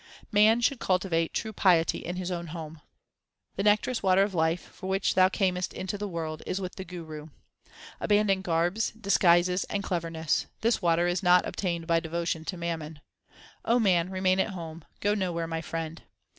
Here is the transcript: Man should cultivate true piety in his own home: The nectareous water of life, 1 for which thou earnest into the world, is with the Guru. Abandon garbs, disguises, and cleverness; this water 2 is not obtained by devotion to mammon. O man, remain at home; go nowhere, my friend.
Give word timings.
Man 0.31 0.61
should 0.61 0.79
cultivate 0.79 1.31
true 1.31 1.53
piety 1.53 1.99
in 1.99 2.15
his 2.15 2.31
own 2.31 2.47
home: 2.47 2.81
The 3.55 3.61
nectareous 3.61 4.01
water 4.01 4.23
of 4.23 4.33
life, 4.33 4.63
1 4.65 4.73
for 4.73 4.87
which 4.89 5.13
thou 5.13 5.29
earnest 5.39 5.73
into 5.75 5.95
the 5.95 6.07
world, 6.07 6.41
is 6.47 6.59
with 6.59 6.73
the 6.73 6.83
Guru. 6.83 7.27
Abandon 7.99 8.41
garbs, 8.41 8.89
disguises, 8.99 9.63
and 9.65 9.83
cleverness; 9.83 10.47
this 10.61 10.81
water 10.81 11.05
2 11.05 11.11
is 11.11 11.21
not 11.21 11.45
obtained 11.47 11.85
by 11.85 11.99
devotion 11.99 12.43
to 12.45 12.57
mammon. 12.57 13.01
O 13.63 13.77
man, 13.79 14.09
remain 14.09 14.39
at 14.39 14.49
home; 14.55 14.83
go 15.01 15.13
nowhere, 15.13 15.45
my 15.45 15.61
friend. 15.61 16.01